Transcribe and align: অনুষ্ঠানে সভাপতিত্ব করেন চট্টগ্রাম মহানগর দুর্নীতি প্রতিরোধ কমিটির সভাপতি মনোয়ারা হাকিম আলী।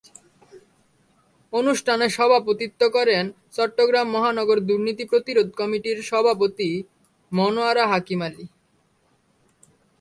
অনুষ্ঠানে 1.53 2.05
সভাপতিত্ব 2.09 2.81
করেন 2.89 3.23
চট্টগ্রাম 3.51 4.07
মহানগর 4.11 4.57
দুর্নীতি 4.59 5.03
প্রতিরোধ 5.05 5.47
কমিটির 5.59 5.97
সভাপতি 6.01 6.69
মনোয়ারা 7.31 7.85
হাকিম 7.87 8.19
আলী। 8.27 8.45